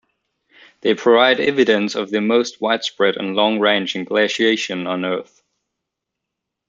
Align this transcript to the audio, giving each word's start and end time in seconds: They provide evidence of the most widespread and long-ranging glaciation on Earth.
They 0.81 0.95
provide 0.95 1.39
evidence 1.39 1.93
of 1.93 2.09
the 2.09 2.21
most 2.21 2.59
widespread 2.59 3.17
and 3.17 3.35
long-ranging 3.35 4.05
glaciation 4.05 4.87
on 4.87 5.05
Earth. 5.05 5.43